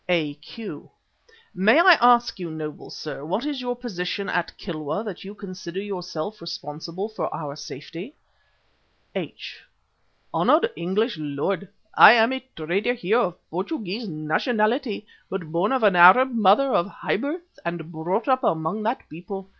[0.09, 0.89] A.Q.:
[1.53, 5.79] "Might I ask you, noble sir, what is your position at Kilwa, that you consider
[5.79, 8.15] yourself responsible for our safety?"
[9.13, 9.61] H.:
[10.33, 15.95] "Honoured English lord, I am a trader here of Portuguese nationality, but born of an
[15.95, 19.49] Arab mother of high birth and brought up among that people.